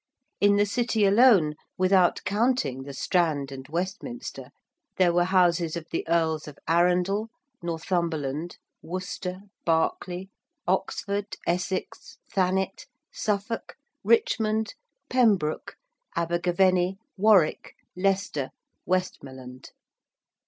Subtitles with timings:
[0.39, 4.49] In the City alone, without counting the Strand and Westminster,
[4.97, 7.29] there were houses of the Earls of Arundel,
[7.61, 10.31] Northumberland, Worcester, Berkeley,
[10.67, 14.73] Oxford, Essex, Thanet, Suffolk, Richmond,
[15.07, 15.75] Pembroke,
[16.15, 18.49] Abergavenny, Warwick, Leicester,
[18.87, 19.69] Westmoreland.